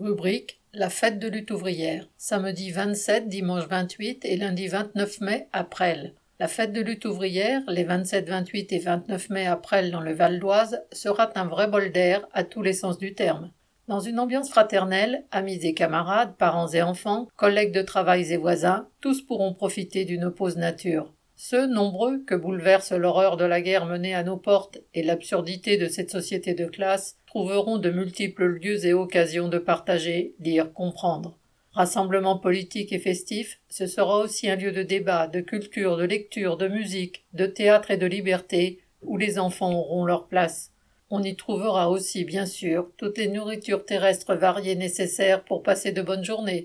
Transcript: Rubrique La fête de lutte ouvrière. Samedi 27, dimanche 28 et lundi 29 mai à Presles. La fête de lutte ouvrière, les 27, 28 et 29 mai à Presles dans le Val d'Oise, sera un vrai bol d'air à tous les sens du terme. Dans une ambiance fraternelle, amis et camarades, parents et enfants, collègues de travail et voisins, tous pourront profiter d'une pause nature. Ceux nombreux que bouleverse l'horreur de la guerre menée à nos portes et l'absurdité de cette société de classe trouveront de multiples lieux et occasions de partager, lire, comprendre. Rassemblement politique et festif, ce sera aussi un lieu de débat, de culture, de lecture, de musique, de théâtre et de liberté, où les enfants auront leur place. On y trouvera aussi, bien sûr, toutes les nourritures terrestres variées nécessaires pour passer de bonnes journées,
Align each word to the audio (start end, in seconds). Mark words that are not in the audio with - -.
Rubrique 0.00 0.58
La 0.72 0.88
fête 0.88 1.18
de 1.18 1.28
lutte 1.28 1.50
ouvrière. 1.50 2.08
Samedi 2.16 2.70
27, 2.70 3.28
dimanche 3.28 3.68
28 3.68 4.24
et 4.24 4.38
lundi 4.38 4.66
29 4.66 5.20
mai 5.20 5.46
à 5.52 5.62
Presles. 5.62 6.14
La 6.38 6.48
fête 6.48 6.72
de 6.72 6.80
lutte 6.80 7.04
ouvrière, 7.04 7.60
les 7.68 7.84
27, 7.84 8.26
28 8.26 8.72
et 8.72 8.78
29 8.78 9.28
mai 9.28 9.46
à 9.46 9.56
Presles 9.56 9.90
dans 9.90 10.00
le 10.00 10.14
Val 10.14 10.40
d'Oise, 10.40 10.80
sera 10.90 11.30
un 11.34 11.44
vrai 11.44 11.68
bol 11.68 11.92
d'air 11.92 12.26
à 12.32 12.44
tous 12.44 12.62
les 12.62 12.72
sens 12.72 12.96
du 12.96 13.12
terme. 13.12 13.50
Dans 13.88 14.00
une 14.00 14.18
ambiance 14.18 14.48
fraternelle, 14.48 15.26
amis 15.32 15.66
et 15.66 15.74
camarades, 15.74 16.34
parents 16.38 16.68
et 16.68 16.80
enfants, 16.80 17.28
collègues 17.36 17.74
de 17.74 17.82
travail 17.82 18.32
et 18.32 18.38
voisins, 18.38 18.88
tous 19.02 19.20
pourront 19.20 19.52
profiter 19.52 20.06
d'une 20.06 20.30
pause 20.30 20.56
nature. 20.56 21.12
Ceux 21.42 21.66
nombreux 21.66 22.18
que 22.18 22.34
bouleverse 22.34 22.92
l'horreur 22.92 23.38
de 23.38 23.46
la 23.46 23.62
guerre 23.62 23.86
menée 23.86 24.14
à 24.14 24.22
nos 24.22 24.36
portes 24.36 24.76
et 24.92 25.02
l'absurdité 25.02 25.78
de 25.78 25.86
cette 25.86 26.10
société 26.10 26.52
de 26.52 26.66
classe 26.66 27.16
trouveront 27.26 27.78
de 27.78 27.88
multiples 27.88 28.44
lieux 28.44 28.84
et 28.84 28.92
occasions 28.92 29.48
de 29.48 29.56
partager, 29.56 30.34
lire, 30.38 30.70
comprendre. 30.74 31.38
Rassemblement 31.72 32.36
politique 32.36 32.92
et 32.92 32.98
festif, 32.98 33.58
ce 33.70 33.86
sera 33.86 34.18
aussi 34.18 34.50
un 34.50 34.56
lieu 34.56 34.70
de 34.70 34.82
débat, 34.82 35.28
de 35.28 35.40
culture, 35.40 35.96
de 35.96 36.04
lecture, 36.04 36.58
de 36.58 36.68
musique, 36.68 37.24
de 37.32 37.46
théâtre 37.46 37.90
et 37.90 37.96
de 37.96 38.04
liberté, 38.04 38.80
où 39.00 39.16
les 39.16 39.38
enfants 39.38 39.72
auront 39.72 40.04
leur 40.04 40.26
place. 40.26 40.72
On 41.08 41.22
y 41.22 41.36
trouvera 41.36 41.88
aussi, 41.88 42.24
bien 42.24 42.44
sûr, 42.44 42.90
toutes 42.98 43.16
les 43.16 43.28
nourritures 43.28 43.86
terrestres 43.86 44.34
variées 44.34 44.76
nécessaires 44.76 45.42
pour 45.42 45.62
passer 45.62 45.92
de 45.92 46.02
bonnes 46.02 46.22
journées, 46.22 46.58